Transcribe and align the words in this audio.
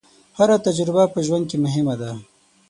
هره 0.37 0.57
تجربه 0.65 1.03
په 1.13 1.19
ژوند 1.25 1.45
کې 1.49 1.57
مهمه 1.65 1.95
ده. 2.01 2.11